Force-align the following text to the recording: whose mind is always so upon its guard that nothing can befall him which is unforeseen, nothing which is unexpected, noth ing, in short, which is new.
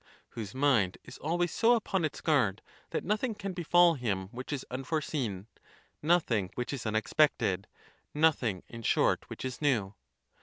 whose 0.29 0.55
mind 0.55 0.97
is 1.03 1.19
always 1.19 1.51
so 1.51 1.75
upon 1.75 2.03
its 2.03 2.21
guard 2.21 2.63
that 2.89 3.03
nothing 3.03 3.35
can 3.35 3.53
befall 3.53 3.93
him 3.93 4.29
which 4.29 4.51
is 4.51 4.65
unforeseen, 4.71 5.45
nothing 6.01 6.49
which 6.55 6.73
is 6.73 6.87
unexpected, 6.87 7.67
noth 8.11 8.41
ing, 8.41 8.63
in 8.67 8.81
short, 8.81 9.29
which 9.29 9.45
is 9.45 9.61
new. 9.61 9.93